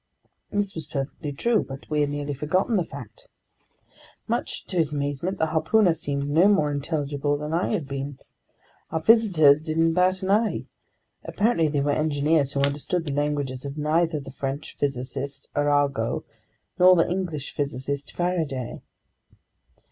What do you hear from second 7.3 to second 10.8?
than I had been. Our visitors didn't bat an eye.